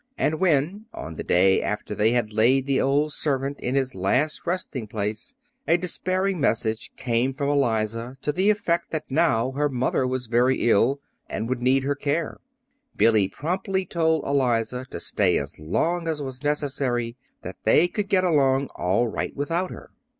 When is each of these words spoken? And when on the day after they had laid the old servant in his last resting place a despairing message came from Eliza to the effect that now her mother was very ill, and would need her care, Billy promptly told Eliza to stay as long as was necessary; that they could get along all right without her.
And 0.17 0.39
when 0.39 0.87
on 0.95 1.13
the 1.15 1.23
day 1.23 1.61
after 1.61 1.93
they 1.93 2.09
had 2.09 2.33
laid 2.33 2.65
the 2.65 2.81
old 2.81 3.13
servant 3.13 3.59
in 3.59 3.75
his 3.75 3.93
last 3.93 4.47
resting 4.47 4.87
place 4.87 5.35
a 5.67 5.77
despairing 5.77 6.39
message 6.41 6.89
came 6.97 7.35
from 7.35 7.49
Eliza 7.49 8.15
to 8.23 8.31
the 8.31 8.49
effect 8.49 8.89
that 8.89 9.11
now 9.11 9.51
her 9.51 9.69
mother 9.69 10.07
was 10.07 10.25
very 10.25 10.71
ill, 10.71 10.99
and 11.29 11.47
would 11.47 11.61
need 11.61 11.83
her 11.83 11.93
care, 11.93 12.39
Billy 12.97 13.27
promptly 13.27 13.85
told 13.85 14.25
Eliza 14.25 14.85
to 14.89 14.99
stay 14.99 15.37
as 15.37 15.59
long 15.59 16.07
as 16.07 16.19
was 16.19 16.43
necessary; 16.43 17.15
that 17.43 17.57
they 17.63 17.87
could 17.87 18.09
get 18.09 18.23
along 18.23 18.69
all 18.73 19.07
right 19.07 19.35
without 19.35 19.69
her. 19.69 19.91